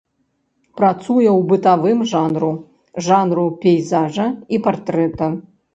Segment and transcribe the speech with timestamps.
[0.79, 2.51] Працуе ў бытавым жанру,
[3.09, 4.27] жанру пейзажа
[4.57, 5.35] і партрэта.